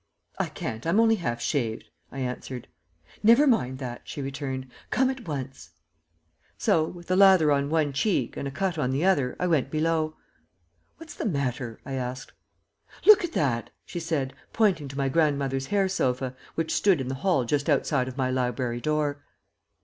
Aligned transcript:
"I 0.39 0.47
can't. 0.47 0.87
I'm 0.87 0.99
only 0.99 1.17
half 1.17 1.39
shaved," 1.39 1.83
I 2.11 2.21
answered. 2.21 2.67
"Never 3.21 3.45
mind 3.45 3.77
that," 3.77 4.01
she 4.03 4.19
returned. 4.19 4.65
"Come 4.89 5.11
at 5.11 5.27
once." 5.27 5.73
So, 6.57 6.83
with 6.85 7.05
the 7.05 7.15
lather 7.15 7.51
on 7.51 7.69
one 7.69 7.93
cheek 7.93 8.35
and 8.35 8.47
a 8.47 8.49
cut 8.49 8.79
on 8.79 8.89
the 8.89 9.05
other, 9.05 9.35
I 9.39 9.45
went 9.45 9.69
below. 9.69 10.15
"What's 10.97 11.13
the 11.13 11.27
matter?" 11.27 11.79
I 11.85 11.93
asked. 11.93 12.33
"Look 13.05 13.23
at 13.23 13.33
that!" 13.33 13.69
she 13.85 13.99
said, 13.99 14.33
pointing 14.53 14.87
to 14.87 14.97
my 14.97 15.07
grandmother's 15.07 15.67
hair 15.67 15.87
sofa, 15.87 16.35
which 16.55 16.73
stood 16.73 16.99
in 16.99 17.07
the 17.07 17.13
hall 17.21 17.45
just 17.45 17.69
outside 17.69 18.07
of 18.07 18.17
my 18.17 18.31
library 18.31 18.81
door. 18.81 19.21